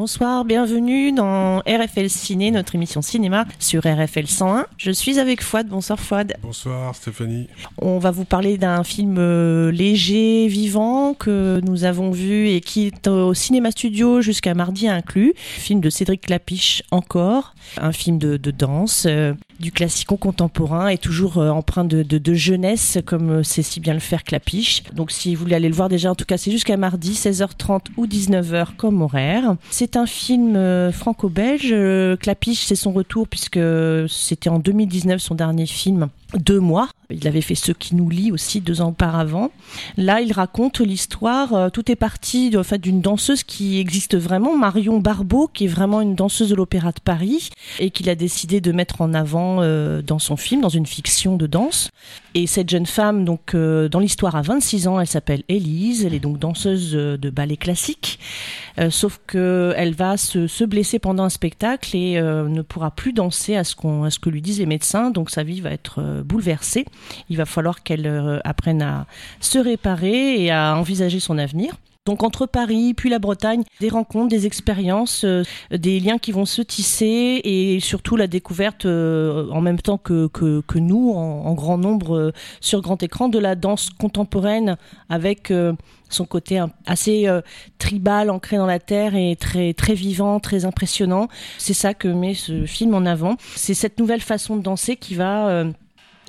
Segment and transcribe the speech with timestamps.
[0.00, 4.64] Bonsoir, bienvenue dans RFL Ciné, notre émission cinéma sur RFL 101.
[4.78, 5.68] Je suis avec Fouad.
[5.68, 6.32] Bonsoir Fouad.
[6.40, 7.48] Bonsoir Stéphanie.
[7.76, 12.86] On va vous parler d'un film euh, léger, vivant que nous avons vu et qui
[12.86, 15.34] est au cinéma studio jusqu'à mardi inclus.
[15.36, 21.38] Film de Cédric Clapiche encore, un film de, danse, euh, du classico contemporain et toujours
[21.38, 24.82] euh, empreint de, de, jeunesse comme c'est si bien le faire Clapiche.
[24.94, 27.86] Donc si vous voulez aller le voir déjà, en tout cas c'est jusqu'à mardi 16h30
[27.96, 29.56] ou 19h comme horaire.
[29.70, 31.70] C'est un film euh, franco-belge.
[31.72, 33.60] Euh, Clapiche, c'est son retour puisque
[34.08, 36.08] c'était en 2019 son dernier film
[36.38, 36.88] deux mois.
[37.10, 39.50] Il avait fait Ce qui nous lie aussi deux ans auparavant.
[39.96, 41.54] Là, il raconte l'histoire.
[41.54, 45.68] Euh, tout est parti en fait, d'une danseuse qui existe vraiment, Marion Barbeau, qui est
[45.68, 49.58] vraiment une danseuse de l'Opéra de Paris et qu'il a décidé de mettre en avant
[49.60, 51.90] euh, dans son film, dans une fiction de danse.
[52.34, 55.00] Et cette jeune femme, donc euh, dans l'histoire, a 26 ans.
[55.00, 56.04] Elle s'appelle Élise.
[56.04, 58.18] Elle est donc danseuse de ballet classique.
[58.90, 63.56] sauf que elle va se, se, blesser pendant un spectacle et ne pourra plus danser
[63.56, 65.10] à ce, qu'on, à ce que lui disent les médecins.
[65.10, 66.84] Donc sa vie va être bouleversée.
[67.28, 69.06] Il va falloir qu'elle euh, apprenne à
[69.40, 71.76] se réparer et à envisager son avenir.
[72.06, 76.46] Donc entre Paris puis la Bretagne, des rencontres, des expériences, euh, des liens qui vont
[76.46, 81.76] se tisser et surtout la découverte euh, en même temps que, que, nous, en, grand
[81.76, 84.76] nombre sur grand écran, de la danse contemporaine
[85.10, 85.52] avec
[86.08, 87.28] son côté assez
[87.78, 91.28] tribal, ancré dans la terre et très, très vivant, très impressionnant.
[91.58, 93.36] C'est ça que met ce film en avant.
[93.56, 95.64] C'est cette nouvelle façon de danser qui va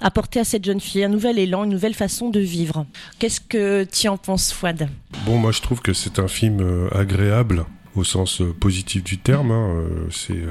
[0.02, 2.86] apporter à cette jeune fille un nouvel élan, une nouvelle façon de vivre.
[3.20, 4.90] Qu'est-ce que tu en penses, Fouad?
[5.26, 9.18] Bon, moi je trouve que c'est un film euh, agréable au sens euh, positif du
[9.18, 9.52] terme.
[9.52, 9.70] Hein.
[9.76, 10.44] Euh, c'est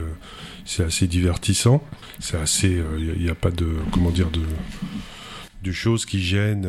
[0.65, 1.83] c'est assez divertissant.
[2.21, 2.83] C'est assez.
[2.99, 4.43] Il n'y a, pas de comment dire de
[5.63, 6.69] de choses qui gênent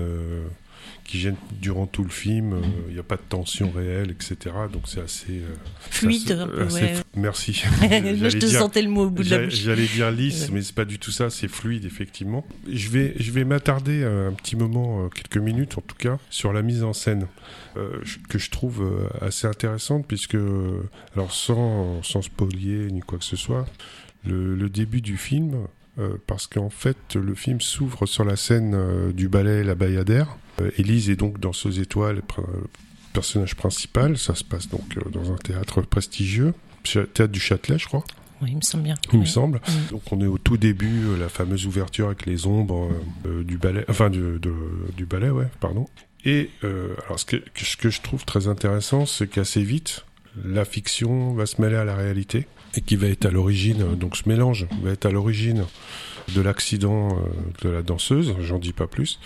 [1.12, 2.62] qui gêne durant tout le film.
[2.88, 4.38] Il n'y a pas de tension réelle, etc.
[4.72, 6.48] Donc c'est assez euh, fluide.
[7.18, 7.54] Merci.
[7.82, 9.56] je te sentais le mot au bout de la bouche.
[9.56, 11.30] J'allais dire lisse, mais c'est pas du tout ça.
[11.30, 12.46] C'est fluide, effectivement.
[12.72, 16.54] Je vais, je vais m'attarder un petit moment, euh, quelques minutes en tout cas, sur
[16.54, 17.28] la mise en scène
[17.76, 17.90] euh,
[18.30, 18.90] que je trouve
[19.20, 20.38] assez intéressante, puisque
[21.14, 23.66] alors sans sans spolier ni quoi que ce soit,
[24.24, 25.68] le, le début du film.
[26.26, 30.41] parce qu'en fait, le film s'ouvre sur la scène du ballet La Bayadère, euh,
[30.78, 32.22] Élise est donc dans danseuse étoile,
[33.14, 34.18] personnage principal.
[34.18, 36.54] Ça se passe donc euh, dans un théâtre prestigieux,
[36.84, 38.04] théâtre du Châtelet, je crois.
[38.42, 38.96] Oui, il me semble bien.
[39.14, 39.62] Il me semble.
[39.92, 42.90] Donc on est au tout début, euh, la fameuse ouverture avec les ombres
[43.26, 44.40] du ballet, enfin du,
[44.98, 45.88] du ballet, ouais, pardon.
[46.26, 50.06] Et alors ce que, ce que je trouve très intéressant, c'est qu'assez vite,
[50.44, 54.16] la fiction va se mêler à la réalité et qui va être à l'origine, donc
[54.16, 55.66] ce mélange va être à l'origine
[56.34, 57.22] de l'accident euh,
[57.62, 59.20] de la danseuse, j'en dis pas plus.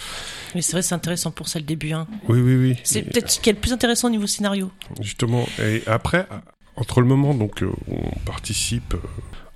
[0.53, 1.91] Mais c'est vrai, c'est intéressant pour ça le début.
[1.91, 2.07] Hein.
[2.27, 2.75] Oui, oui, oui.
[2.83, 4.71] C'est peut-être ce qui est le plus intéressant au niveau scénario.
[5.01, 5.47] Justement.
[5.59, 6.27] Et après,
[6.75, 8.99] entre le moment donc euh, où on participe, euh,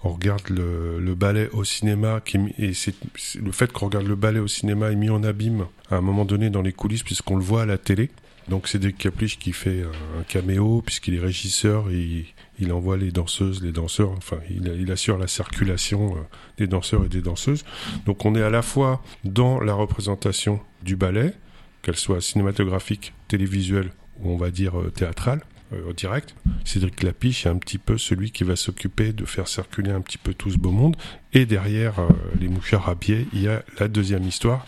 [0.03, 2.95] on regarde le, ballet au cinéma, qui, et c'est
[3.35, 6.23] le fait qu'on regarde le ballet au cinéma est mis en abîme à un moment
[6.23, 8.09] donné dans les coulisses puisqu'on le voit à la télé.
[8.47, 9.83] Donc c'est des Caplich qui fait
[10.17, 12.25] un caméo puisqu'il est régisseur et
[12.59, 16.19] il envoie les danseuses, les danseurs, enfin, il, assure la circulation euh,
[16.57, 17.63] des danseurs et des danseuses.
[18.05, 21.33] Donc on est à la fois dans la représentation du ballet,
[21.81, 25.41] qu'elle soit cinématographique, télévisuelle ou on va dire euh, théâtrale,
[25.73, 26.35] euh, direct.
[26.65, 30.17] Cédric Lapiche est un petit peu celui qui va s'occuper de faire circuler un petit
[30.17, 30.95] peu tout ce beau monde.
[31.33, 32.07] Et derrière euh,
[32.39, 34.65] les mouchards à pied, il y a la deuxième histoire,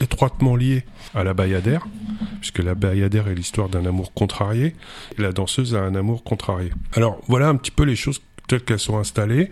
[0.00, 0.84] étroitement liée
[1.14, 1.86] à la Bayadère,
[2.40, 4.74] puisque la Bayadère est l'histoire d'un amour contrarié,
[5.18, 6.70] et la danseuse a un amour contrarié.
[6.94, 9.50] Alors voilà un petit peu les choses telles qu'elles sont installées.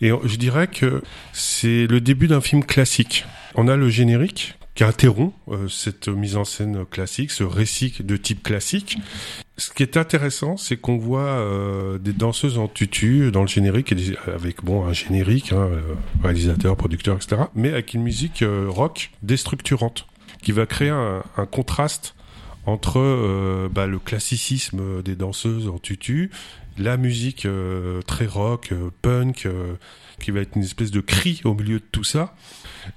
[0.00, 1.02] Et je dirais que
[1.32, 3.24] c'est le début d'un film classique.
[3.54, 8.16] On a le générique qui interrompt euh, cette mise en scène classique, ce récit de
[8.16, 8.98] type classique.
[9.56, 13.94] Ce qui est intéressant, c'est qu'on voit euh, des danseuses en tutu dans le générique,
[14.26, 15.80] avec bon un générique, hein, euh,
[16.22, 20.06] réalisateur, producteur, etc., mais avec une musique rock déstructurante,
[20.42, 22.14] qui va créer un, un contraste
[22.66, 26.30] entre bah, le classicisme des danseuses en tutu,
[26.78, 27.46] la musique
[28.06, 28.72] très rock,
[29.02, 29.46] punk,
[30.18, 32.34] qui va être une espèce de cri au milieu de tout ça,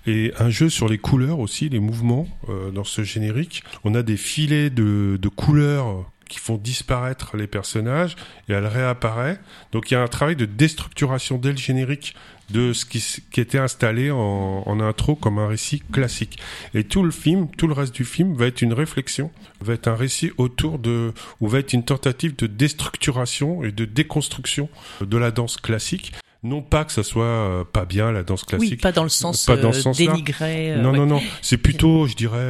[0.05, 3.63] et un jeu sur les couleurs aussi, les mouvements euh, dans ce générique.
[3.83, 8.15] On a des filets de, de couleurs qui font disparaître les personnages
[8.49, 9.39] et elle réapparaît.
[9.71, 12.15] Donc il y a un travail de déstructuration dès le générique
[12.49, 16.39] de ce qui, qui était installé en, en, intro comme un récit classique.
[16.73, 19.87] Et tout le film, tout le reste du film va être une réflexion, va être
[19.87, 24.69] un récit autour de, ou va être une tentative de déstructuration et de déconstruction
[25.01, 26.13] de la danse classique.
[26.47, 28.71] Non pas que ça soit euh, pas bien la danse classique.
[28.71, 30.71] Oui, pas dans le sens, pas dans le euh, sens dénigré.
[30.73, 31.21] Euh, non, non, non.
[31.41, 32.47] C'est plutôt, je dirais.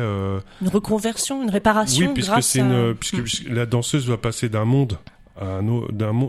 [0.61, 2.07] une reconversion, une réparation.
[2.07, 4.97] Oui, puisque c'est une, puisque, la danseuse va passer d'un monde
[5.41, 5.61] un,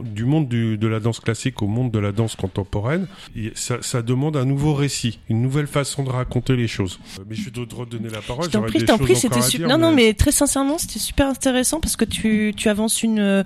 [0.03, 3.07] du monde de la danse classique au monde de la danse contemporaine,
[3.55, 6.99] ça, ça, demande un nouveau récit, une nouvelle façon de raconter les choses.
[7.29, 8.45] Mais je vais te redonner la parole.
[8.45, 9.69] Je t'en prie, t'en prie, c'était super.
[9.69, 13.45] Non, non, mais très sincèrement, c'était super intéressant parce que tu, tu avances une,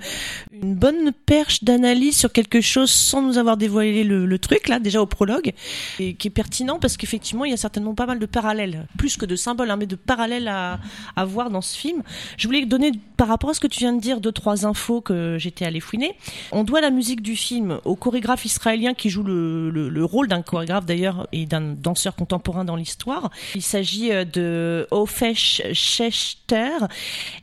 [0.52, 4.78] une bonne perche d'analyse sur quelque chose sans nous avoir dévoilé le, le, truc là,
[4.78, 5.52] déjà au prologue,
[5.98, 9.16] et qui est pertinent parce qu'effectivement, il y a certainement pas mal de parallèles, plus
[9.16, 10.80] que de symboles, hein, mais de parallèles à,
[11.16, 12.02] à voir dans ce film.
[12.36, 15.00] Je voulais donner par rapport à ce que tu viens de dire deux trois infos
[15.00, 15.38] que
[15.81, 16.14] fouiner.
[16.50, 20.43] On doit la musique du film au chorégraphe israélien qui joue le, le, rôle d'un
[20.43, 23.31] chorégraphe d'ailleurs et d'un danseur contemporain dans l'histoire.
[23.54, 26.87] Il s'agit euh, de Ofesh Shechter.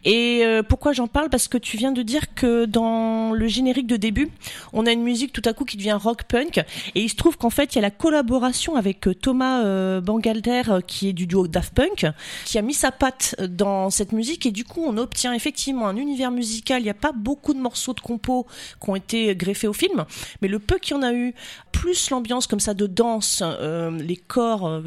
[0.06, 1.30] Et euh, pourquoi j'en parle?
[1.30, 4.30] Parce que tu viens de dire que dans le générique de début,
[4.74, 6.58] on a une musique tout à coup qui devient rock punk.
[6.96, 10.64] Et il se trouve qu'en fait, il y a la collaboration avec euh, Thomas Bangalter
[10.88, 12.06] qui est du duo Daft Punk,
[12.46, 15.96] qui a mis sa patte dans cette musique et du coup, on obtient effectivement un
[15.96, 16.82] univers musical.
[16.82, 18.48] Il n'y a pas beaucoup de morceaux de compo
[18.81, 20.06] qui ont été greffés au film,
[20.42, 21.34] mais le peu qu'il y en a eu,
[21.72, 24.81] plus l'ambiance comme ça de danse, euh, les corps, euh,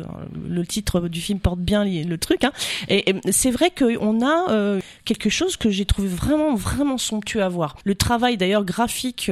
[0.47, 2.44] le titre du film porte bien le truc.
[2.44, 2.53] Hein.
[2.88, 7.49] Et, c'est vrai qu'on a euh, quelque chose que j'ai trouvé vraiment, vraiment somptueux à
[7.49, 7.79] voir.
[7.85, 9.31] Le travail d'ailleurs graphique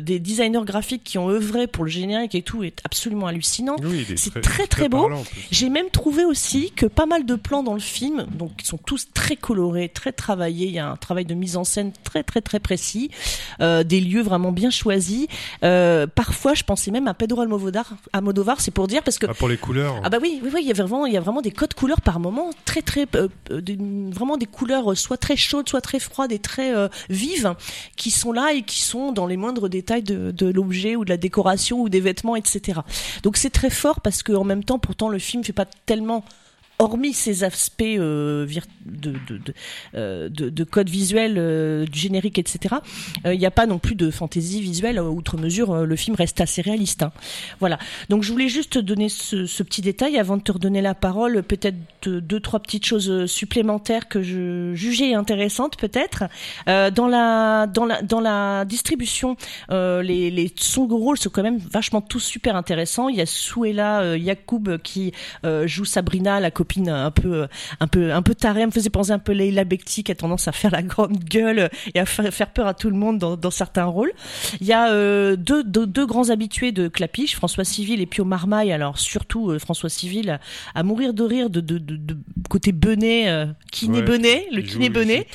[0.00, 3.76] des designers graphiques qui ont œuvré pour le générique et tout est absolument hallucinant.
[4.16, 5.10] c'est très très, beau.
[5.50, 8.78] J'ai même trouvé aussi que pas mal de plans dans le film, donc qui sont
[8.78, 10.66] tous très colorés, très travaillés.
[10.68, 13.10] Il y a un travail de mise en scène très très très précis,
[13.60, 15.26] euh, des lieux vraiment bien choisis.
[15.62, 19.34] Euh, parfois, je pensais même à Pedro Almodovar, Almodovar c'est pour dire parce que ah,
[19.34, 20.00] pour les couleurs.
[20.02, 21.74] Ah bah oui, oui, oui, il y a vraiment il y a vraiment des codes
[21.74, 23.28] couleurs par moment très très euh,
[24.10, 26.72] vraiment des couleurs soit très chaudes, soit très froides et très
[27.08, 27.54] vives
[27.96, 31.10] qui sont là et qui sont dans les moindres détails de, de l'objet ou de
[31.10, 32.80] la décoration ou des vêtements, etc.
[33.22, 36.24] Donc c'est très fort parce que en même temps, pourtant, le film fait pas tellement
[36.84, 38.46] hormis ces aspects euh,
[39.94, 42.76] euh, de, code visuel euh, du générique, etc.,
[43.24, 45.00] il n'y a pas non plus de fantaisie visuelle.
[45.00, 47.02] Outre mesure, le film reste assez réaliste.
[47.02, 47.12] Hein.
[47.58, 47.78] Voilà.
[48.10, 51.42] Donc je voulais juste donner ce, petit détail avant de te redonner la parole.
[51.42, 56.24] Peut-être deux, trois petites choses supplémentaires que je jugeais intéressantes, peut-être.
[56.66, 59.36] dans la dans la dans la distribution,
[59.70, 63.08] les, les sons de rôle sont quand même vachement tous super intéressants.
[63.08, 65.12] Il y a Souela Yacoub qui
[65.64, 67.46] joue Sabrina, la copine un peu,
[67.80, 68.60] un peu, un peu tarée.
[68.60, 71.18] Elle me faisait penser un peu Leila Bekti qui a tendance à faire la grande
[71.18, 74.12] gueule et à faire peur à tout le monde dans, dans certains rôles.
[74.60, 78.24] Il y a euh, deux, deux, deux, grands habitués de Clapiche, François Civil et Pio
[78.24, 78.72] Marmaille.
[78.72, 80.38] Alors surtout euh, François Civil
[80.74, 82.16] à, mourir de rire de, de, de, de
[82.48, 85.26] côté Benet, euh, kiné Benet, le kiné Benet.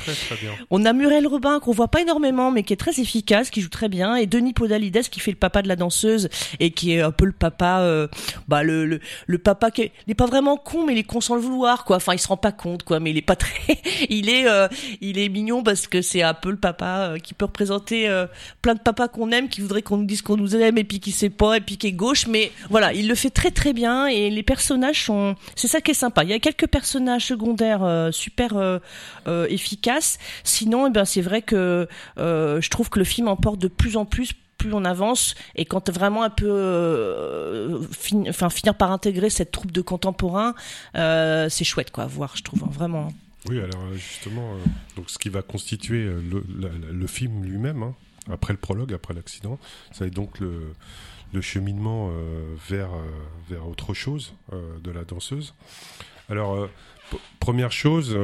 [0.69, 3.69] On a Muriel Robin qu'on voit pas énormément mais qui est très efficace, qui joue
[3.69, 7.01] très bien, et Denis Podalides qui fait le papa de la danseuse et qui est
[7.01, 8.07] un peu le papa, euh,
[8.47, 11.35] bah le, le, le papa qui n'est pas vraiment con mais il est con sans
[11.35, 11.97] le vouloir quoi.
[11.97, 14.67] Enfin il se rend pas compte quoi mais il est pas très il est euh,
[15.01, 18.27] il est mignon parce que c'est un peu le papa euh, qui peut représenter euh,
[18.61, 20.99] plein de papas qu'on aime qui voudraient qu'on nous dise qu'on nous aime et puis
[20.99, 22.27] qui sait pas et puis qui est gauche.
[22.27, 25.91] Mais voilà il le fait très très bien et les personnages sont c'est ça qui
[25.91, 26.23] est sympa.
[26.23, 28.79] Il y a quelques personnages secondaires super
[29.49, 30.17] efficaces.
[30.43, 31.87] Sinon eh ben c'est vrai que
[32.17, 35.89] je trouve que le film emporte de plus en plus plus on avance et quand
[35.89, 37.79] vraiment un peu euh,
[38.27, 40.53] enfin finir par intégrer cette troupe de contemporains
[40.95, 43.11] euh, c'est chouette quoi voir je trouve hein, vraiment.
[43.47, 44.53] Oui alors euh, justement
[44.95, 47.95] donc ce qui va constituer le, film lui-même hein,
[48.29, 49.57] après le prologue après l'accident
[49.91, 50.75] ça est donc le,
[51.33, 52.11] le cheminement
[52.67, 52.89] vers
[53.49, 55.55] vers autre chose de la danseuse.
[56.29, 56.67] Alors
[57.39, 58.17] première chose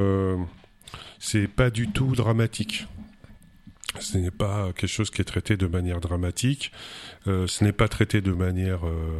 [1.20, 2.86] c'est pas du tout dramatique
[4.00, 6.72] ce n'est pas quelque chose qui est traité de manière dramatique,
[7.28, 9.20] euh, ce n'est pas traité de manière euh,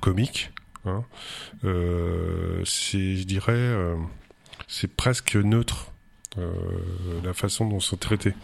[0.00, 0.52] comique.
[0.84, 1.04] Hein.
[1.64, 3.74] Euh, c'est, je dirais,
[4.68, 5.90] c'est presque neutre.
[7.22, 8.34] La façon dont c'est traité.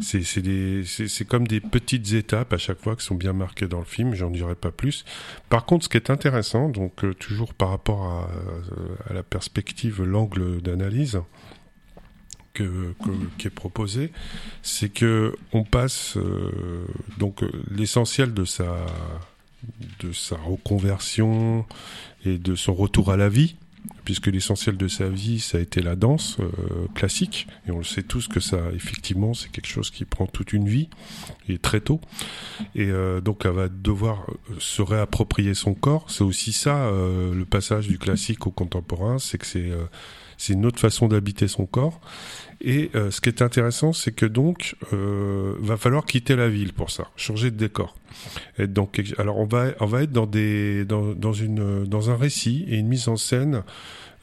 [0.00, 3.84] C'est, c'est, comme des petites étapes à chaque fois qui sont bien marquées dans le
[3.84, 5.04] film, j'en dirai pas plus.
[5.48, 8.28] Par contre, ce qui est intéressant, donc toujours par rapport
[9.10, 11.20] à la perspective, l'angle d'analyse,
[13.38, 14.12] qui est proposé,
[14.62, 16.86] c'est que on passe euh,
[17.18, 18.86] donc l'essentiel de sa
[20.00, 21.66] de sa reconversion
[22.24, 23.56] et de son retour à la vie,
[24.04, 27.84] puisque l'essentiel de sa vie, ça a été la danse euh, classique, et on le
[27.84, 30.88] sait tous que ça, effectivement, c'est quelque chose qui prend toute une vie,
[31.48, 32.00] et très tôt,
[32.76, 34.26] et euh, donc elle va devoir
[34.60, 36.08] se réapproprier son corps.
[36.08, 39.72] C'est aussi ça, le passage du classique au contemporain, c'est que c'est
[40.38, 42.00] c'est une autre façon d'habiter son corps.
[42.60, 46.72] Et euh, ce qui est intéressant, c'est que donc euh, va falloir quitter la ville
[46.72, 47.94] pour ça, changer de décor.
[48.58, 52.16] Et donc, alors on va on va être dans des dans, dans une dans un
[52.16, 53.62] récit et une mise en scène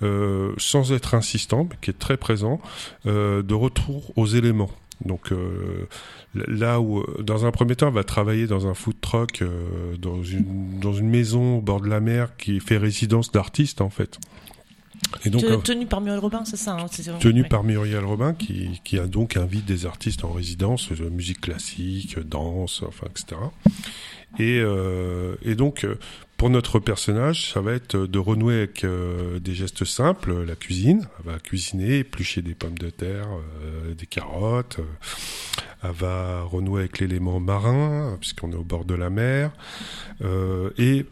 [0.04, 2.60] euh, sans être insistant, mais qui est très présent,
[3.06, 4.72] euh, de retour aux éléments.
[5.04, 5.34] Donc
[6.34, 9.44] là où, dans un premier temps, elle va travailler dans un food truck,
[10.00, 13.90] dans, une, dans une maison au bord de la mer qui fait résidence d'artistes en
[13.90, 14.18] fait.
[15.26, 16.86] Et donc, tenu par Muriel Robin, c'est ça hein,
[17.20, 21.42] Tenu par Muriel Robin, qui, qui a donc invite des artistes en résidence, de musique
[21.42, 23.42] classique, danse, enfin, etc.
[24.40, 25.88] Et, euh, et donc,
[26.38, 31.08] pour notre personnage, ça va être de renouer avec euh, des gestes simples, la cuisine.
[31.20, 33.28] Elle va cuisiner, éplucher des pommes de terre,
[33.64, 34.80] euh, des carottes.
[35.84, 39.52] elle va renouer avec l'élément marin, puisqu'on est au bord de la mer.
[40.78, 41.06] et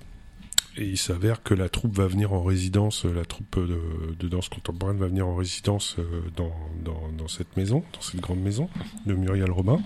[0.78, 4.98] et il s'avère que la troupe va venir en résidence, la troupe de, danse contemporaine
[4.98, 6.54] va venir en résidence euh, dans,
[6.84, 8.70] dans, dans, cette maison, dans cette grande maison
[9.06, 9.80] de Muriel Robin.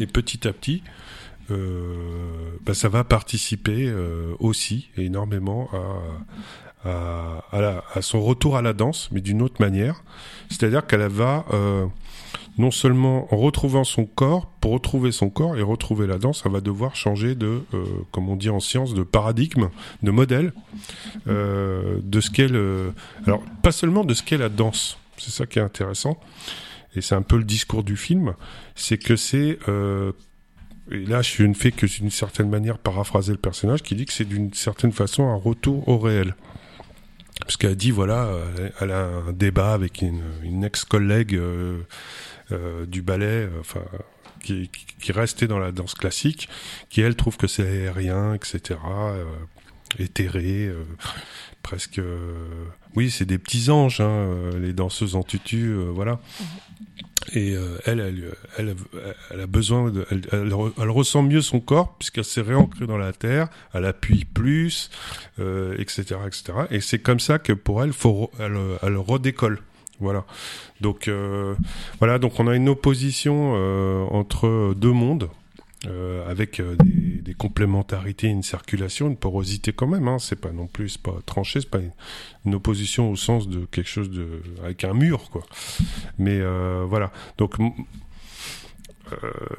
[0.00, 0.82] Et petit à petit,
[1.50, 5.68] euh, bah, ça va participer euh, aussi énormément
[6.84, 10.02] à, à, à, à, son retour à la danse, mais d'une autre manière.
[10.50, 11.86] C'est-à-dire qu'elle va euh,
[12.58, 16.52] non seulement en retrouvant son corps, pour retrouver son corps et retrouver la danse, elle
[16.52, 19.68] va devoir changer de, euh, comme on dit en science, de paradigme,
[20.02, 20.52] de modèle,
[21.28, 22.50] euh, de ce qu'est.
[23.26, 26.18] Alors, pas seulement de ce qu'est la danse, c'est ça qui est intéressant,
[26.94, 28.34] et c'est un peu le discours du film,
[28.74, 29.58] c'est que c'est...
[29.68, 30.12] Euh,
[30.90, 34.12] et là, je ne fais que d'une certaine manière paraphraser le personnage qui dit que
[34.12, 36.36] c'est d'une certaine façon un retour au réel.
[37.40, 38.30] Parce qu'elle dit voilà,
[38.80, 41.38] elle a un débat avec une, ex-collègue
[42.50, 43.82] du ballet, euh, enfin
[44.42, 46.48] qui, qui restait dans la danse classique,
[46.88, 49.24] qui elle trouve que c'est aérien, etc., euh,
[49.98, 50.84] éthéré, euh,
[51.62, 52.00] presque.
[52.94, 56.20] oui, c'est des petits anges, hein, les danseuses en tutu, voilà.
[57.34, 58.76] Et elle, elle, elle,
[59.32, 63.12] elle, a besoin de, elle, elle, ressent mieux son corps puisqu'elle s'est réancrée dans la
[63.12, 64.90] terre, elle appuie plus,
[65.40, 66.52] euh, etc., etc.
[66.70, 69.60] Et c'est comme ça que pour elle, faut, elle, elle redécolle.
[70.00, 70.24] Voilà.
[70.80, 71.54] Donc euh,
[71.98, 75.28] voilà, donc on a une opposition euh, entre deux mondes.
[75.86, 76.60] Euh, avec
[77.22, 80.08] des, complémentarités, une circulation, une porosité quand même.
[80.08, 80.18] Hein.
[80.18, 81.92] C'est pas non plus, c'est pas tranché, c'est pas une,
[82.44, 85.42] une, opposition au sens de quelque chose de avec un mur, quoi.
[86.18, 86.40] Mais
[86.86, 87.12] voilà.
[87.36, 87.56] Donc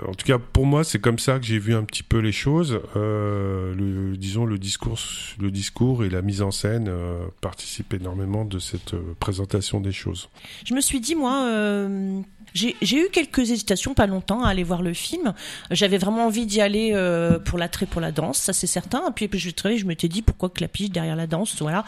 [0.08, 2.32] en tout cas, pour moi, c'est comme ça que j'ai vu un petit peu les
[2.32, 2.80] choses.
[2.96, 5.00] Euh, le, disons le discours,
[5.40, 9.92] le discours et la mise en scène euh, participent énormément de cette euh, présentation des
[9.92, 10.30] choses.
[10.66, 12.22] Je me suis dit moi euh,
[12.54, 15.34] j'ai eu quelques hésitations, pas longtemps, à aller voir le film.
[15.72, 19.12] J'avais vraiment envie d'y aller euh, pour l'attrait pour la danse, ça c'est certain.
[19.12, 21.86] Puis, puis je, je m'étais dit pourquoi Clapiche derrière la danse, voilà.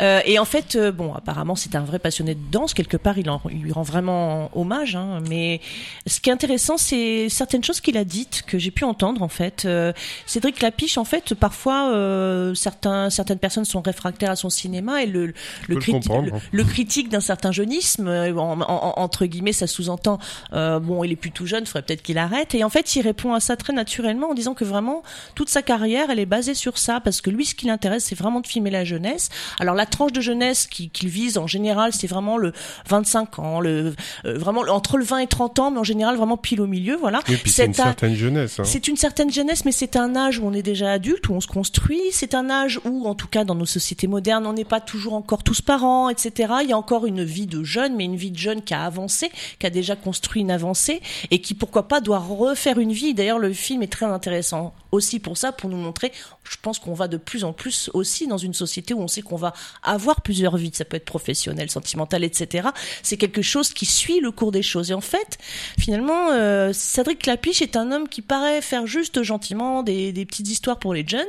[0.00, 2.74] Euh, et en fait, euh, bon, apparemment c'est un vrai passionné de danse.
[2.74, 4.96] Quelque part, il, en, il lui rend vraiment hommage.
[4.96, 5.60] Hein, mais
[6.06, 6.97] ce qui est intéressant, c'est
[7.28, 9.64] certaines choses qu'il a dites que j'ai pu entendre en fait.
[9.64, 9.92] Euh,
[10.26, 15.06] Cédric Clapiche, en fait, parfois euh, certains, certaines personnes sont réfractaires à son cinéma et
[15.06, 15.34] le, le,
[15.68, 20.18] le, le, le critique d'un certain jeunisme, en, en, entre guillemets, ça sous-entend
[20.52, 22.54] euh, bon, il est plus tout jeune, faudrait peut-être qu'il arrête.
[22.54, 25.02] Et en fait, il répond à ça très naturellement en disant que vraiment
[25.34, 28.18] toute sa carrière, elle est basée sur ça, parce que lui, ce qui l'intéresse, c'est
[28.18, 29.28] vraiment de filmer la jeunesse.
[29.60, 32.52] Alors la tranche de jeunesse qu'il vise en général, c'est vraiment le
[32.88, 36.36] 25 ans, le euh, vraiment entre le 20 et 30 ans, mais en général vraiment
[36.36, 37.20] pile au milieu, voilà.
[37.46, 38.60] c'est une certaine jeunesse.
[38.60, 38.64] Hein.
[38.64, 41.40] C'est une certaine jeunesse, mais c'est un âge où on est déjà adulte, où on
[41.40, 42.00] se construit.
[42.12, 45.14] C'est un âge où, en tout cas, dans nos sociétés modernes, on n'est pas toujours
[45.14, 46.54] encore tous parents, etc.
[46.62, 48.84] Il y a encore une vie de jeune, mais une vie de jeune qui a
[48.84, 53.14] avancé, qui a déjà construit une avancée et qui pourquoi pas doit refaire une vie.
[53.14, 56.12] D'ailleurs, le film est très intéressant aussi pour ça, pour nous montrer.
[56.48, 59.22] Je pense qu'on va de plus en plus aussi dans une société où on sait
[59.22, 59.52] qu'on va
[59.82, 60.70] avoir plusieurs vies.
[60.72, 62.68] Ça peut être professionnel, sentimental, etc.
[63.02, 64.90] C'est quelque chose qui suit le cours des choses.
[64.90, 65.38] Et en fait,
[65.78, 70.78] finalement, euh, Cédric Clapiche est un homme qui paraît faire juste gentiment des, petites histoires
[70.78, 71.26] pour les jeunes,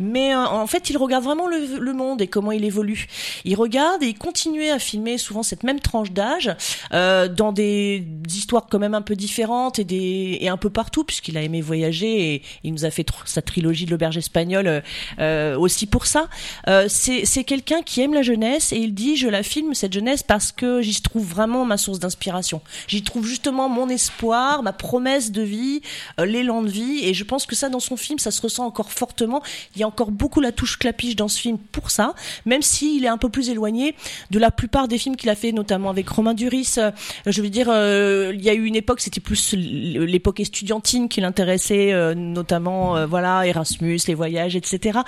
[0.00, 3.06] mais euh, en fait, il regarde vraiment le, monde et comment il évolue.
[3.44, 6.54] Il regarde et il continue à filmer souvent cette même tranche d'âge
[6.92, 11.42] euh, dans des histoires quand même un peu différentes et un peu partout, puisqu'il a
[11.42, 16.06] aimé voyager et il nous a fait sa trilogie de l'auberge espagnole euh, aussi pour
[16.06, 16.28] ça.
[16.68, 20.22] Euh, c'est quelqu'un qui aime la jeunesse et il dit je la filme cette jeunesse
[20.22, 22.60] parce que j'y trouve vraiment ma source d'inspiration.
[22.86, 25.82] J'y trouve justement mon espoir, ma promesse de vie,
[26.20, 28.64] euh, l'élan de vie et je pense que ça dans son film ça se ressent
[28.64, 29.42] encore fortement.
[29.74, 32.14] Il y a encore beaucoup la touche clapiche dans ce film pour ça,
[32.46, 33.94] même s'il est un peu plus éloigné
[34.30, 36.74] de la plupart des films qu'il a fait, notamment avec Romain Duris.
[36.78, 36.90] Euh,
[37.26, 41.20] je veux dire, euh, il y a eu une époque, c'était plus l'époque estudiantine qui
[41.20, 45.00] l'intéressait, euh, notamment euh, voilà Erasmus, les voyages, etc.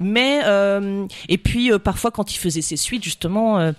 [0.00, 0.40] Mais
[1.28, 3.72] et puis parfois quand il faisait ses suites justement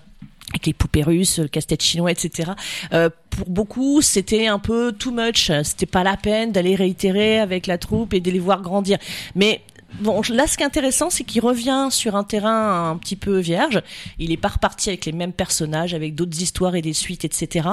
[0.50, 2.52] avec les poupées russes, le casse-tête chinois, etc.
[2.92, 5.50] Euh, pour beaucoup, c'était un peu too much.
[5.62, 8.98] C'était pas la peine d'aller réitérer avec la troupe et de les voir grandir.
[9.34, 9.60] Mais
[10.00, 13.38] bon, là, ce qui est intéressant, c'est qu'il revient sur un terrain un petit peu
[13.38, 13.82] vierge.
[14.18, 17.68] Il est pas reparti avec les mêmes personnages, avec d'autres histoires et des suites, etc.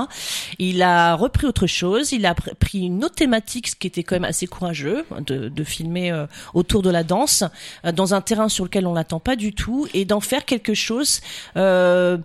[0.60, 2.12] Il a repris autre chose.
[2.12, 5.64] Il a pris une autre thématique, ce qui était quand même assez courageux, de, de
[5.64, 7.44] filmer euh, autour de la danse,
[7.86, 10.74] euh, dans un terrain sur lequel on l'attend pas du tout, et d'en faire quelque
[10.74, 11.22] chose
[11.58, 12.18] euh,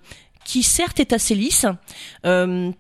[0.44, 1.66] qui certes est assez lisse.
[2.24, 2.70] Euh,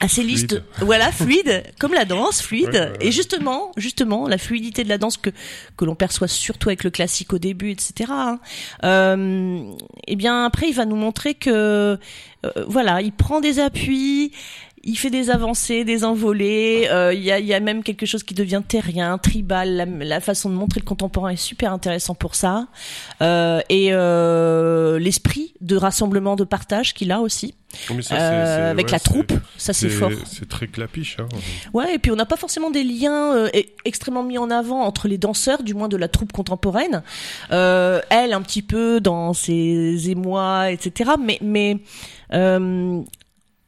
[0.00, 2.92] assez liste, voilà, fluide, comme la danse, fluide.
[3.00, 5.30] Et justement, justement, la fluidité de la danse que
[5.76, 8.10] que l'on perçoit surtout avec le classique au début, etc.
[8.12, 8.38] Hein.
[8.84, 9.62] Euh,
[10.06, 11.50] et eh bien après, il va nous montrer que,
[12.44, 14.32] euh, voilà, il prend des appuis,
[14.86, 16.88] il fait des avancées, des envolées.
[16.90, 19.74] Euh, il y, a, y, a, même quelque chose qui devient terrien, tribal.
[19.74, 22.66] La, la, façon de montrer le contemporain est super intéressant pour ça.
[23.22, 27.54] Euh, et euh, l'esprit de rassemblement, de partage qu'il a aussi.
[28.02, 30.10] Ça, euh, avec ouais, la troupe, ça c'est fort.
[30.26, 31.16] C'est très clapiche.
[31.18, 31.26] Hein.
[31.72, 33.48] Ouais, et puis on n'a pas forcément des liens euh,
[33.84, 37.02] extrêmement mis en avant entre les danseurs, du moins de la troupe contemporaine.
[37.50, 41.12] Euh, elle, un petit peu dans ses émois, etc.
[41.20, 41.78] Mais, mais
[42.32, 43.02] euh,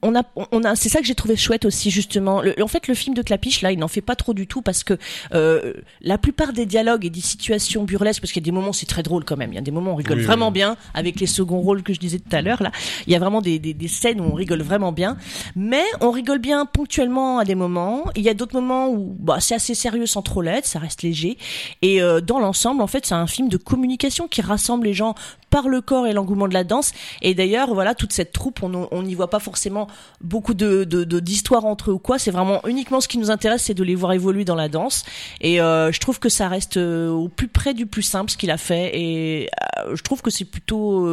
[0.07, 0.23] on a,
[0.53, 2.41] on a, c'est ça que j'ai trouvé chouette aussi justement.
[2.41, 4.63] Le, en fait, le film de Clapiche là, il n'en fait pas trop du tout
[4.63, 4.95] parce que
[5.35, 8.73] euh, la plupart des dialogues et des situations burlesques, parce qu'il y a des moments
[8.73, 9.53] c'est très drôle quand même.
[9.53, 10.55] Il y a des moments où on rigole Oui, vraiment oui.
[10.55, 12.71] bien avec les seconds rôles que je disais tout à l'heure là.
[13.07, 15.17] Il y a vraiment des, des, des scènes où on rigole vraiment bien,
[15.57, 18.05] mais on rigole bien ponctuellement à des moments.
[18.15, 21.03] Il y a d'autres moments où bah, c'est assez sérieux sans trop l'être, ça reste
[21.03, 21.37] léger.
[21.83, 25.15] Et euh, dans l'ensemble, en fait, c'est un film de communication qui rassemble les gens
[25.57, 26.93] par le corps et l'engouement de la danse.
[27.23, 29.87] Et d'ailleurs, voilà, toute cette troupe, on n'y voit pas forcément
[30.21, 30.85] beaucoup de
[31.19, 32.19] d'histoires entre eux ou quoi.
[32.19, 35.07] C'est vraiment uniquement ce qui nous intéresse, c'est de les voir évoluer dans la danse.
[35.41, 38.37] Et euh, je trouve que ça reste euh, au plus près du plus simple ce
[38.37, 38.91] qu'il a fait.
[39.01, 39.49] Et
[39.79, 41.09] euh, je trouve que c'est plutôt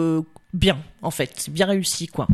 [0.53, 2.27] bien, en fait, c'est bien réussi, quoi.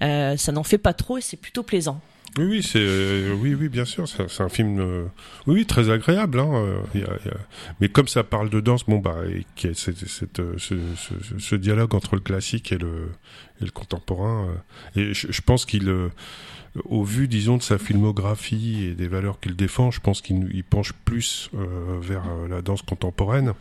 [0.00, 2.00] Ça n'en fait pas trop et c'est plutôt plaisant.
[2.38, 5.04] Oui, oui, c'est, euh, oui, oui, bien sûr, c'est un film, euh,
[5.48, 6.38] oui, très agréable.
[6.38, 7.36] Hein, euh, y a- y a-
[7.80, 11.38] Mais comme ça parle de danse, bon bah, et a cette, cette, euh, ce, ce-
[11.38, 13.08] ce dialogue entre le classique et le,
[13.60, 14.46] et le contemporain,
[14.96, 16.08] euh, et je, pense qu'il, euh,
[16.84, 20.62] au vu, disons, de sa filmographie et des valeurs qu'il défend, je pense qu'il il
[20.62, 21.50] penche plus
[22.00, 23.54] vers la danse contemporaine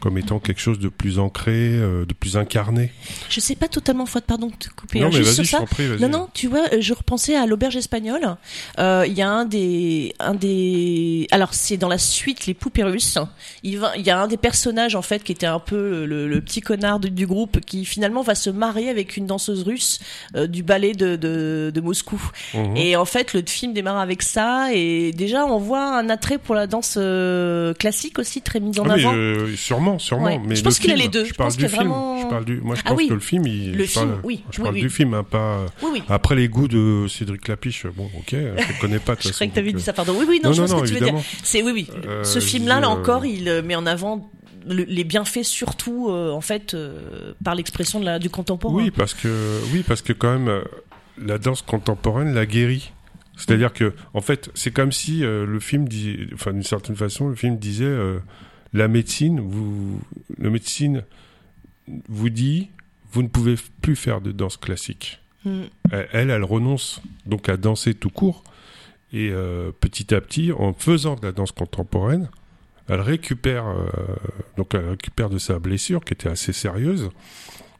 [0.00, 2.92] comme étant quelque chose de plus ancré, euh, de plus incarné.
[3.30, 5.00] Je sais pas totalement, faute, pardon de te couper.
[5.00, 5.64] non, hein, mais juste vas-y, sur ça.
[5.66, 6.00] prie, vas-y.
[6.00, 8.36] Non, non, tu vois, euh, je repensais à l'auberge espagnole.
[8.78, 12.82] Euh, Il y a un des, un des, alors c'est dans la suite les poupées
[12.84, 13.18] russes.
[13.62, 16.28] Il va, il y a un des personnages en fait qui était un peu le,
[16.28, 19.98] le petit connard du, du groupe qui finalement va se marier avec une danseuse russe
[20.36, 22.20] euh, du ballet de, de, de Moscou.
[22.54, 22.76] Mhm.
[22.76, 26.54] Et en fait, le film démarre avec ça et déjà on voit un attrait pour
[26.54, 26.98] la danse
[27.78, 29.14] classique aussi très mise en Ah, avant.
[29.56, 30.24] sûrement, sûrement.
[30.26, 30.40] Ouais.
[30.46, 31.24] Mais Je pense qu'il a les deux.
[31.24, 31.76] Je Je parle pense du film.
[31.88, 32.60] vraiment- Je parle du.
[32.60, 33.08] Moi, je Ah pense oui.
[33.08, 33.76] que le film, il.
[33.76, 34.80] Le je parle, film, oui, Je parle oui.
[34.80, 35.66] du film, hein, pas.
[36.08, 39.14] Après les goûts de Cédric Lapiche, bon, ok, je le connais pas.
[39.18, 40.14] Je croyais que t'avais donc, dit ça, pardon.
[40.18, 41.08] Oui, oui, non, Non, je non, que tu veux dire.
[41.08, 41.24] évidemment.
[41.42, 41.88] C'est oui, oui.
[42.06, 44.30] Euh, Ce film-là, là euh, encore, il euh, met en avant
[44.68, 48.74] le- les bienfaits surtout, euh, en fait, euh, par l'expression de la du contemporain.
[48.74, 50.62] Oui, parce que, oui, parce que quand même, euh,
[51.24, 52.92] la danse contemporaine la guérit.
[53.38, 57.34] C'est-à-dire que, en fait, c'est comme si le film dit, enfin, d'une certaine façon, le
[57.34, 57.84] film disait,
[58.76, 60.00] la médecine, vous,
[60.38, 61.02] la médecine
[62.08, 62.68] vous dit,
[63.12, 65.20] vous ne pouvez plus faire de danse classique.
[65.44, 65.62] Mm.
[65.92, 68.42] Elle, elle, renonce donc à danser tout court.
[69.12, 72.28] Et euh, petit à petit, en faisant de la danse contemporaine,
[72.88, 73.86] elle récupère, euh,
[74.56, 77.10] donc elle récupère de sa blessure qui était assez sérieuse.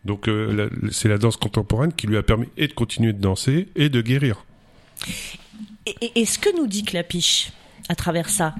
[0.04, 3.68] Donc euh, c'est la danse contemporaine qui lui a permis et de continuer de danser
[3.74, 4.44] et de guérir.
[5.84, 7.52] Et, et- et ce que nous dit Clapiche
[7.88, 8.54] à travers ça,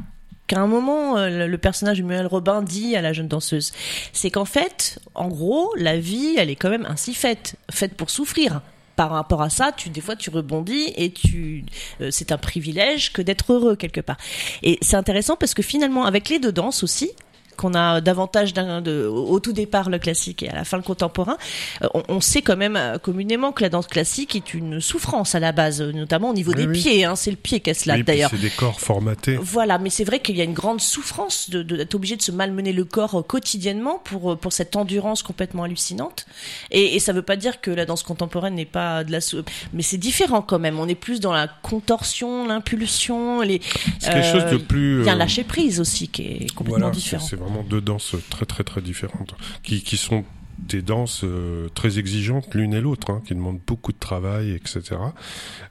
[0.46, 3.72] qu'à un moment, euh, le, personnage de Muriel Robin dit à la jeune danseuse,
[4.12, 8.10] c'est qu'en fait, en gros, la vie, elle est quand même ainsi faite, faite pour
[8.10, 8.60] souffrir.
[8.94, 11.66] Par rapport à ça, tu des fois tu rebondis et tu
[12.00, 14.16] euh, c'est un privilège que d'être heureux quelque part.
[14.62, 17.10] Et c'est intéressant parce que finalement avec les deux danses aussi
[17.56, 21.36] qu'on a davantage de au tout départ le classique et à la fin le contemporain,
[21.82, 25.34] euh, on, on sait quand même euh, communément que la danse classique est une souffrance
[25.34, 26.80] à la base, euh, notamment au niveau Oui, des oui.
[26.80, 27.04] pieds.
[27.04, 28.30] Hein, c'est le pied late Oui, puis d'ailleurs.
[28.30, 29.36] c'est des corps formatés.
[29.40, 32.22] Voilà, mais c'est vrai qu'il y a une grande souffrance de de- d'être obligé de
[32.22, 36.26] se malmener le corps euh, quotidiennement pour euh, pour cette endurance complètement hallucinante.
[36.70, 39.42] Et, et ça veut pas dire que la danse contemporaine n'est pas de la, sou-
[39.72, 40.78] mais c'est différent quand même.
[40.78, 43.60] On est plus dans la contorsion, l'impulsion, les.
[43.98, 45.00] C'est quelque chose de euh, plus.
[45.00, 47.24] Il y a un euh, lâcher prise aussi qui est complètement Voilà, différent.
[47.24, 50.24] c'est vraiment deux danses très très très différentes, qui, qui sont
[50.58, 54.96] des danses euh, très exigeantes l'une et l'autre, hein, qui demandent beaucoup de travail, etc.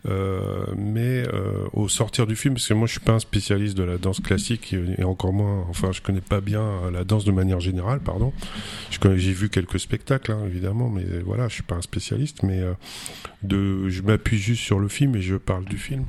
[0.05, 3.75] Euh, mais euh, au sortir du film, parce que moi je suis pas un spécialiste
[3.75, 7.31] de la danse classique et, encore moins, enfin je connais pas bien la danse de
[7.31, 8.31] manière générale, pardon.
[8.91, 12.61] J'ai vu quelques spectacles hein, évidemment, mais voilà, je suis pas un spécialiste, mais
[13.43, 16.05] de, je m'appuie juste sur le film et je parle du film.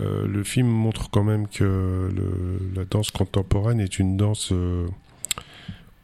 [0.00, 4.86] Euh, le film montre quand même que le, la danse contemporaine est une danse euh,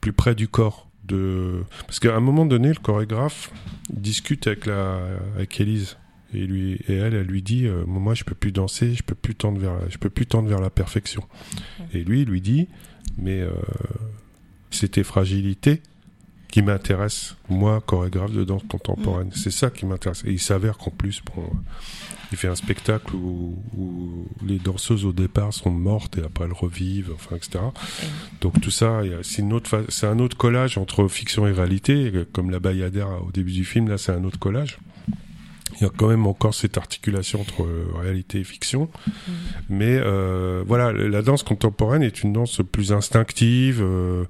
[0.01, 0.89] plus près du corps.
[1.05, 1.63] De...
[1.87, 3.51] Parce qu'à un moment donné, le chorégraphe
[3.91, 4.99] discute avec, la...
[5.37, 5.97] avec Elise.
[6.33, 9.15] Et, lui, et elle, elle lui dit euh, Moi, je peux plus danser, je peux
[9.15, 11.23] plus tendre vers, je peux plus tendre vers la perfection.
[11.93, 12.67] Et lui, il lui dit
[13.19, 13.45] Mais
[14.71, 15.81] c'est tes fragilités
[16.55, 19.31] qui m'intéressent, moi, chorégraphe de danse contemporaine.
[19.35, 20.23] C'est ça qui m'intéresse.
[20.25, 21.51] Et il s'avère qu'en plus, bon,
[22.33, 26.53] il fait un spectacle où, où, les danseuses au départ sont mortes et après elles
[26.53, 27.65] revivent, enfin, etc.
[28.41, 32.51] Donc tout ça, c'est une autre, c'est un autre collage entre fiction et réalité, comme
[32.51, 33.89] la Bayadère au début du film.
[33.89, 34.79] Là, c'est un autre collage.
[35.81, 38.89] Il y a quand même encore cette articulation entre euh, réalité et fiction.
[39.07, 39.33] Mmh.
[39.71, 44.25] Mais euh, voilà, la danse contemporaine est une danse plus instinctive, euh,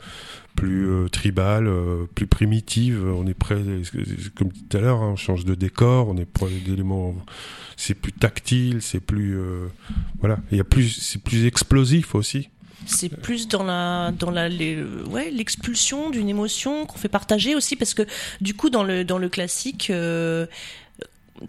[0.54, 3.04] plus euh, tribale, euh, plus primitive.
[3.04, 3.58] On est près,
[4.34, 7.14] comme tout à l'heure, hein, on change de décor, on est près d'éléments.
[7.76, 9.66] C'est plus tactile, c'est plus euh,
[10.20, 10.38] voilà.
[10.50, 12.48] Il y a plus, c'est plus explosif aussi.
[12.86, 17.94] C'est plus dans la dans la ouais l'expulsion d'une émotion qu'on fait partager aussi parce
[17.94, 18.02] que
[18.42, 20.46] du coup dans le dans le classique euh,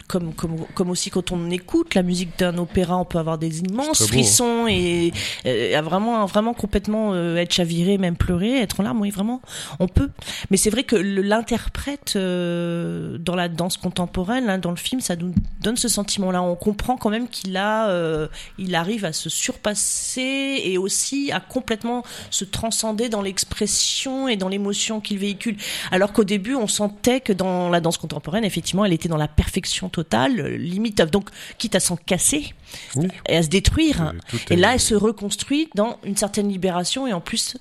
[0.08, 3.60] comme, comme, comme aussi quand on écoute la musique d'un opéra, on peut avoir des
[3.60, 5.14] immenses frissons et
[5.46, 9.02] euh, vraiment, vraiment complètement euh, être chaviré, même pleurer, être en larmes.
[9.02, 9.42] Oui, vraiment,
[9.80, 10.10] on peut.
[10.50, 15.16] Mais c'est vrai que l'interprète euh, dans la danse contemporaine, hein, dans le film, ça
[15.16, 16.42] nous donne ce sentiment-là.
[16.42, 21.40] On comprend quand même qu'il a, euh, il arrive à se surpasser et aussi à
[21.40, 25.58] complètement se transcender dans l'expression et dans l'émotion qu'il véhicule.
[25.92, 29.28] Alors qu'au début, on sentait que dans la danse contemporaine, effectivement, elle était dans la
[29.28, 32.54] perfection totale, limite, donc quitte à s'en casser
[32.96, 33.08] Oui.
[33.28, 34.14] et à se détruire.
[34.50, 37.58] Et là, elle se reconstruit dans une certaine libération et en plus,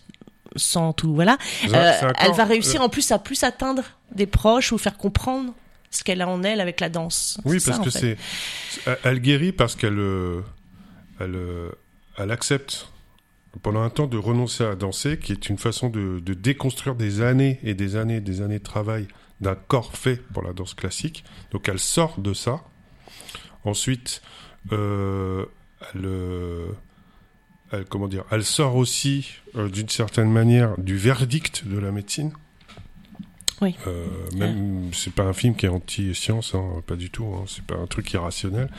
[0.57, 1.37] sans tout, voilà,
[1.72, 5.53] euh, elle va réussir en plus à plus atteindre des proches ou faire comprendre
[5.90, 7.38] ce qu'elle a en elle avec la danse.
[7.44, 8.16] Oui, parce ça, que c'est.
[9.05, 10.40] Elle guérit parce qu'elle euh,
[11.20, 11.70] elle, euh,
[12.18, 12.88] elle accepte
[13.62, 17.20] pendant un temps de renoncer à danser, qui est une façon de, de déconstruire des
[17.22, 19.07] années et des années et des années de travail
[19.44, 21.24] d'un corps fait pour la danse classique.
[21.52, 22.64] Donc elle sort de ça.
[23.64, 24.22] Ensuite,
[24.72, 25.46] euh,
[25.94, 26.68] elle, euh,
[27.70, 32.33] elle, comment dire, elle sort aussi euh, d'une certaine manière du verdict de la médecine.
[33.61, 33.77] Oui.
[33.87, 37.27] Euh, même c'est pas un film qui est anti-science, hein, pas du tout.
[37.27, 38.71] Hein, c'est pas un truc irrationnel.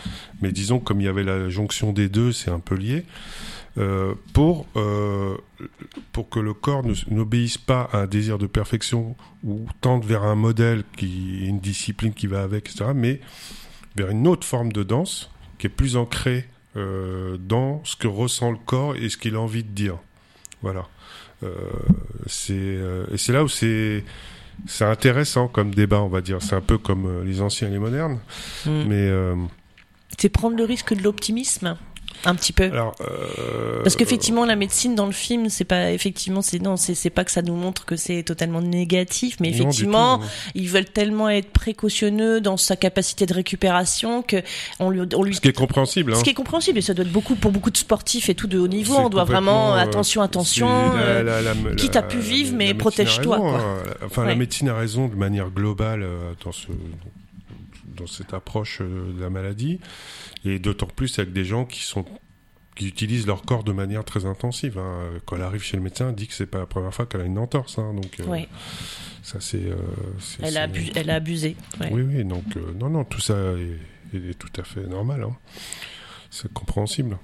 [0.41, 3.05] Mais disons comme il y avait la jonction des deux, c'est un peu lié.
[3.77, 5.35] Euh, pour euh,
[6.13, 10.35] pour que le corps n'obéisse pas à un désir de perfection ou tende vers un
[10.35, 12.91] modèle qui une discipline qui va avec, etc.
[12.95, 13.19] Mais
[13.97, 18.51] vers une autre forme de danse qui est plus ancrée euh, dans ce que ressent
[18.51, 19.97] le corps et ce qu'il a envie de dire.
[20.61, 20.87] Voilà.
[21.43, 21.53] Euh,
[22.27, 24.03] c'est euh, et c'est là où c'est
[24.67, 26.41] c'est intéressant comme débat, on va dire.
[26.41, 28.19] C'est un peu comme euh, les anciens et les modernes,
[28.65, 28.69] Mm.
[28.87, 29.35] mais euh,
[30.17, 31.77] C'est prendre le risque de l'optimisme,
[32.23, 32.63] un petit peu.
[32.65, 37.09] alors euh, Parce qu'effectivement, la médecine dans le film, c'est pas effectivement, c'est non, c'est
[37.09, 40.25] pas que ça nous montre que c'est totalement négatif, mais non, effectivement, tout.
[40.55, 44.37] ils veulent tellement être précautionneux dans sa capacité de récupération que
[44.79, 46.13] on lui, on lui ce qui est compréhensible.
[46.13, 46.17] Hein.
[46.17, 48.47] Ce qui est compréhensible, et ça doit être beaucoup pour beaucoup de sportifs et tout
[48.47, 48.95] de haut niveau.
[48.95, 50.67] On doit vraiment euh, attention, attention.
[50.67, 53.77] la- euh, la- la- quitte à pu vivre, mais protège-toi, hein.
[54.05, 56.67] Enfin, la médecine a raison de manière globale euh, dans ce
[57.95, 59.79] dans cette approche euh, de la maladie,
[60.43, 62.05] et d'autant plus avec des gens qui sont
[62.75, 64.77] qui utilisent leur corps de manière très intensive.
[64.77, 65.09] hein.
[65.25, 67.21] Quand elle arrive chez le médecin, elle dit que c'est pas la première fois qu'elle
[67.21, 67.79] a une entorse.
[67.79, 67.93] hein.
[67.93, 68.25] donc euh,
[69.23, 69.63] ça c'est.
[69.63, 69.75] euh,
[70.19, 71.55] c'est- elle, a c'est- abu- elle a abusé.
[71.79, 71.89] ouais.
[71.93, 73.33] Oui, oui, donc euh, non, non, tout ça
[74.13, 75.23] est, est tout à fait normal.
[75.23, 75.35] hein.
[76.29, 77.17] C'est compréhensible.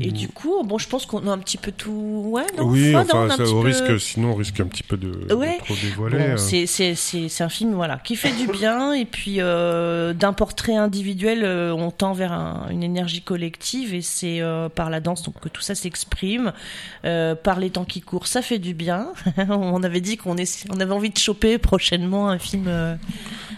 [0.00, 0.12] Et Mm.
[0.12, 2.22] du coup, bon, je pense qu'on a un petit peu tout.
[2.26, 4.60] Ouais, non oui, on enfin, a un ça, petit au peu- risque, sinon on risque
[4.60, 6.18] un petit peu de, trop dévoiler.
[6.18, 6.36] Bon, euh.
[6.36, 10.32] c'est c'est c'est c'est un film voilà qui fait du bien et puis euh, d'un
[10.32, 15.00] portrait individuel euh, on tend vers un- une énergie collective et c'est euh, par la
[15.00, 16.52] danse donc que tout ça s'exprime
[17.42, 19.08] par les temps qui courent ça fait du bien
[19.48, 20.36] on avait dit qu'on
[20.70, 22.68] on avait envie de choper prochainement un film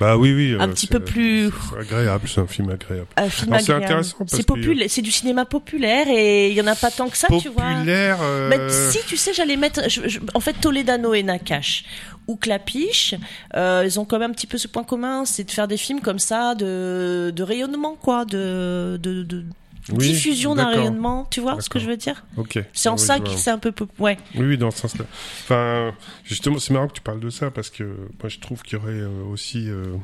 [0.01, 0.57] Bah oui, oui.
[0.59, 3.07] un petit peu plus agréable, c'est un film agréable.
[3.17, 6.61] un film Alors, c'est intéressant parce c'est que- c'est du cinéma populaire et il y
[6.61, 8.19] en a pas tant que ça tu vois Populaire.
[8.23, 8.59] euh, mais
[8.91, 9.89] si, tu sais, j'allais mettre.
[9.89, 11.85] je- je- en fait, Toledano et Nakash
[12.29, 13.15] ou Clapiche,
[13.57, 15.77] euh, ils ont quand même un petit peu ce point commun, c'est de faire des
[15.77, 19.45] films comme ça, de, de rayonnement, quoi, de, de, de
[19.93, 21.27] oui, diffusion d'un rayonnement.
[21.31, 22.25] Tu vois ce que je veux dire?
[22.37, 22.59] Ok.
[22.73, 23.73] C'est en Oui, ça que c'est un peu.
[23.73, 24.19] pop- Ouais.
[24.37, 25.05] Oui, oui, dans ce sens-là.
[25.43, 28.79] Enfin, justement, c'est marrant que tu parles de ça parce que moi, je trouve qu'il
[28.79, 29.97] y aurait euh, aussi euh,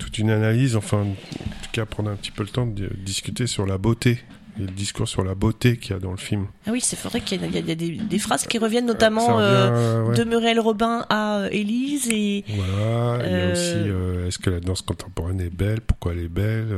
[0.00, 1.14] toute une analyse, enfin, en
[1.62, 4.18] tout cas, prendre un petit peu le temps de discuter sur la beauté
[4.58, 6.46] et le discours sur la beauté qu'il y a dans le film.
[6.66, 9.46] Ah oui, c'est vrai qu'il y a, y des, des phrases qui reviennent notamment revient,
[9.46, 10.16] euh, euh, ouais.
[10.16, 12.44] de Muriel Robin à euh, Élise et.
[12.48, 15.82] Voilà, il y a aussi euh, est-ce que la danse contemporaine est belle?
[15.82, 16.76] Pourquoi elle est belle?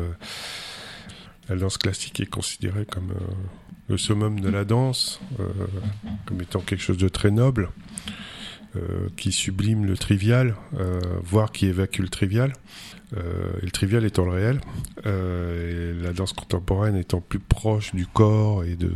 [1.48, 3.14] La danse classique est considérée comme
[3.88, 5.20] le summum de la danse,
[6.26, 7.70] comme étant quelque chose de très noble,
[9.16, 12.52] qui sublime le trivial, euh, voire qui évacue le trivial.
[13.16, 14.60] Euh, et le trivial étant le réel,
[15.04, 18.90] euh, et la danse contemporaine étant plus proche du corps et de,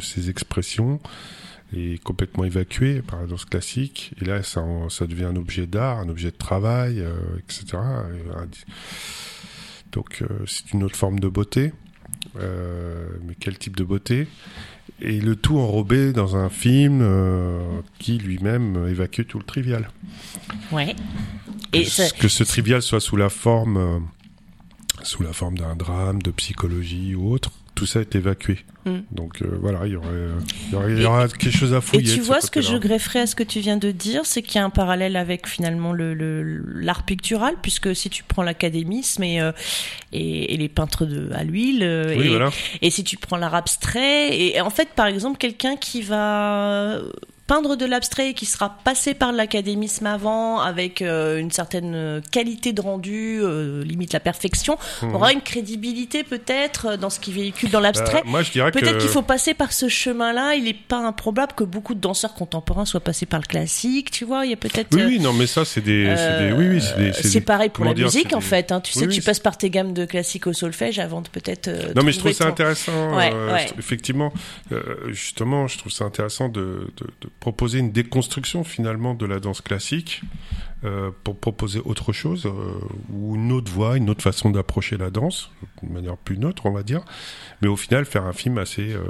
[0.00, 1.00] ses expressions,
[1.74, 4.12] et complètement évacuée par la danse classique.
[4.20, 7.78] Et là, ça, en- ça devient un objet d'art, un objet de travail, euh, etc.
[9.92, 11.72] Donc, euh, c'est une autre forme de beauté.
[12.38, 14.26] Euh, mais quel type de beauté?
[15.00, 17.60] Et le tout enrobé dans un film euh,
[17.98, 19.90] qui lui-même évacue tout le trivial.
[20.72, 20.94] Ouais.
[21.72, 23.98] Que, Et ce- que ce trivial soit sous la forme, euh,
[25.02, 28.64] sous la forme d'un drame, de psychologie ou autre, tout ça est évacué.
[28.86, 28.98] Mm.
[29.12, 30.06] Donc euh, voilà, il y aurait,
[30.68, 32.12] il y aurait, y aura quelque chose à Et fouiller.
[32.12, 34.42] tu de vois ce que je grefferais à ce que tu viens de dire, c'est
[34.42, 38.42] qu'il y a un parallèle avec finalement le le- l'art pictural, puisque si tu prends
[38.42, 39.52] l'académisme et, euh,
[40.12, 42.50] et, et les peintres de à l'huile, euh, Oui, et, voilà.
[42.82, 47.00] et si tu prends l'art abstrait, et en fait par exemple quelqu'un qui va
[47.46, 52.80] peindre de l'abstrait qui sera passé par l'académisme avant avec euh, une certaine qualité de
[52.80, 55.14] rendu, euh, limite la perfection, Mhm.
[55.14, 58.22] aura une crédibilité peut-être dans ce qu'il véhicule dans l'abstrait.
[58.24, 60.54] Bah, moi, je dirais Peut-être qu'il faut passer par ce chemin-là.
[60.54, 64.10] Il n'est pas improbable que beaucoup de danseurs contemporains soient passés par le classique.
[64.10, 64.88] Tu vois, il y a peut-être.
[64.94, 67.40] Oui, euh, oui, non, mais ça, c'est des, des, oui, oui, c'est des, c'est des-
[67.42, 68.72] pareil pour la dire, musique en des- fait.
[68.72, 68.80] hein.
[68.80, 71.68] Tu sais, Oui, tu passes par tes gammes de classique au solfège avant de peut-être.
[71.68, 73.16] euh, Non, mais je trouve ça ton- intéressant.
[73.16, 73.66] Ouais, euh, ouais.
[73.78, 74.32] Effectivement,
[74.72, 79.38] euh, justement, je trouve ça intéressant de, de, de proposer une déconstruction finalement de la
[79.38, 80.22] danse classique
[80.84, 82.78] euh, pour proposer autre chose euh,
[83.12, 85.50] ou une autre voie, une autre façon d'approcher la danse,
[85.82, 87.04] d'une manière plus neutre, on va dire.
[87.60, 89.02] Mais au final, faire un film assez euh,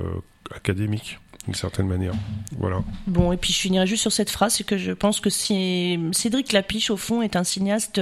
[0.54, 2.14] académique, d'une certaine manière.
[2.58, 2.82] Voilà.
[3.06, 6.52] Bon, et puis je finirai juste sur cette phrase, c'est que je pense que Cédric
[6.52, 8.00] Lapiche, au fond, est un cinéaste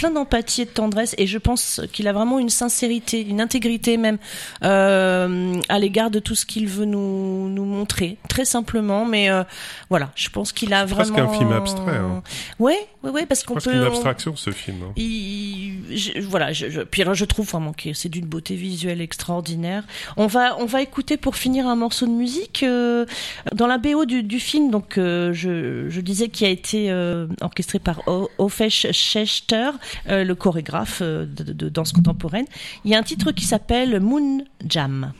[0.00, 3.98] plein d'empathie et de tendresse, et je pense qu'il a vraiment une sincérité, une intégrité
[3.98, 4.16] même
[4.64, 9.04] euh, à l'égard de tout ce qu'il veut nous, nous montrer, très simplement.
[9.04, 9.42] Mais euh,
[9.90, 11.14] voilà, je pense qu'il a C'est vraiment.
[11.14, 12.22] presque un film abstrait, hein.
[12.58, 13.72] Ouais, ouais, ouais, parce qu'on peut.
[13.74, 14.78] une on- abstraction, ce film.
[14.84, 14.92] hein.
[14.96, 19.00] il- je- voilà, je, je, puis alors je trouve vraiment que c'est d'une beauté visuelle
[19.02, 19.84] extraordinaire.
[20.16, 23.04] On va, on va écouter pour finir un morceau de musique euh,
[23.54, 24.70] dans la BO du, du film.
[24.70, 28.00] Donc, euh, je, je disais qui a été euh, orchestré par
[28.38, 29.70] Ofesh Schechter,
[30.08, 32.46] euh, le chorégraphe euh, de, de- de danse contemporaine.
[32.84, 35.12] Il y a un titre qui s'appelle Moon Jam.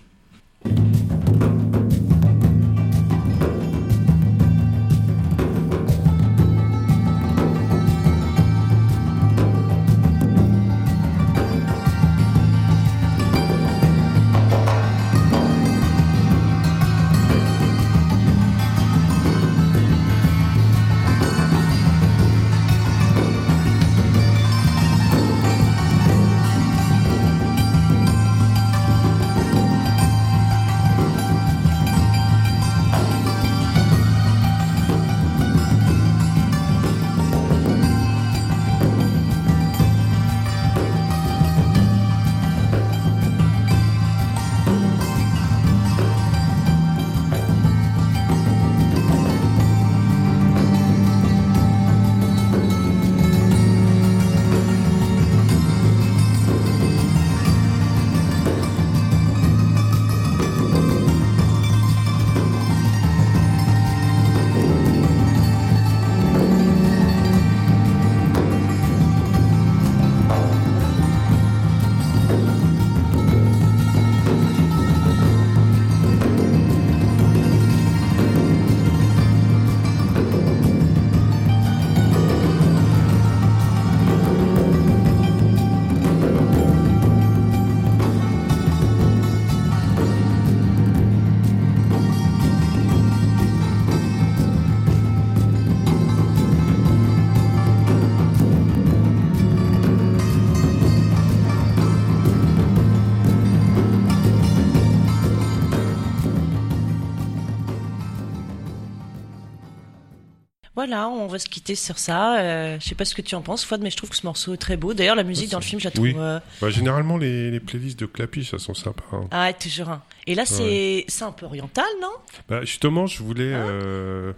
[110.80, 112.40] Voilà, on va se quitter sur ça.
[112.40, 114.24] Euh, je sais pas ce que tu en penses, Fouad, mais je trouve que ce
[114.24, 114.94] morceau est très beau.
[114.94, 116.04] D'ailleurs, la musique dans le film, je la trouve.
[116.06, 116.14] Oui.
[116.16, 119.04] euh, Bah, généralement, les, les playlists de Clapiche, elles sont sympas.
[119.12, 119.26] hein.
[119.30, 120.02] Ah, toujours un.
[120.26, 122.08] Et là, c'est c'est un peu oriental, non?
[122.48, 123.52] Bah, justement, je voulais.
[123.52, 124.32] euh,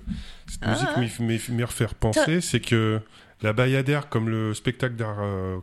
[0.49, 0.71] cette Ah.
[0.99, 2.99] musique m'y- m'y refaire penser, c'est que
[3.43, 5.19] la bayadère, comme le spectacle d'art.
[5.21, 5.59] euh,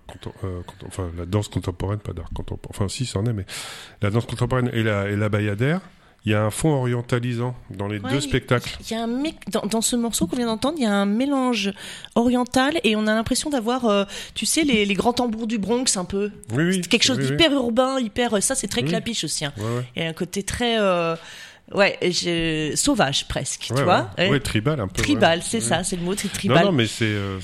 [0.46, 2.70] euh, enfin, la danse contemporaine, pas d'art contemporain.
[2.74, 3.46] Enfin, si, c'en est, mais
[4.02, 5.82] la danse contemporaine et la, et la bayadère,
[6.26, 8.70] Il y a un fond orientalisant dans les Ouais, deux spectacles.
[8.82, 10.94] Il y a un mec dans, dans ce morceau qu'on vient d'entendre, il y a
[10.94, 11.72] un mélange
[12.16, 14.04] oriental et on a l'impression d'avoir, euh,
[14.36, 16.32] tu sais, les, les grands tambours du Bronx un peu.
[16.54, 16.74] Oui, oui.
[16.84, 18.44] C'est quelque chose oui, d'hyper urbain, hyper.
[18.44, 19.46] Ça, c'est très clapiche aussi.
[19.46, 19.54] hein.
[19.58, 19.86] Ouais, ouais.
[19.96, 21.16] Il y a un côté très, euh,
[21.74, 23.84] ouais, je- sauvage presque, Ouais, tu ouais.
[23.84, 24.10] vois.
[24.18, 24.40] Ouais, Ouais.
[24.40, 25.02] tribal un peu.
[25.02, 26.66] Tribal, c'est ça, c'est le mot, c'est Non, tribal.
[26.66, 27.40] non, mais c'est, euh,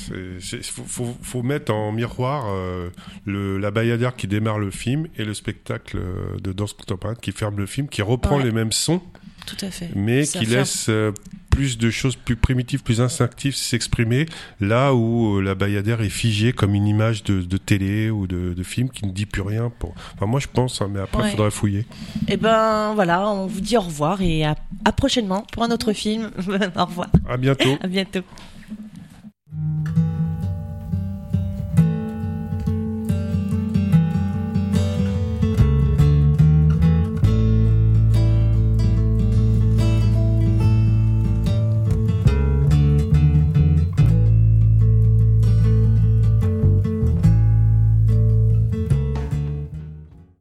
[0.63, 2.89] faut, faut, faut mettre en miroir euh,
[3.25, 7.31] le, la Bayadère qui démarre le film et le spectacle euh, de danse contemporaine qui
[7.31, 9.01] ferme le film, qui reprend les mêmes sons,
[9.45, 9.89] Tout à fait.
[9.95, 10.59] mais Ça qui ferme.
[10.59, 11.11] laisse euh,
[11.51, 14.25] plus de choses plus primitives, plus instinctives s'exprimer,
[14.59, 18.53] là où euh, la Bayadère est figée comme une image de, de télé ou de,
[18.53, 19.71] de film qui ne dit plus rien.
[19.79, 19.93] Pour...
[20.15, 21.31] Enfin, moi je pense, hein, mais après il Ouais.
[21.31, 21.85] faudrait fouiller.
[22.27, 25.93] Et ben voilà, on vous dit au revoir et à, à prochainement pour un autre
[25.93, 26.31] film.
[26.75, 27.77] au revoir, À bientôt.
[27.81, 28.21] à bientôt.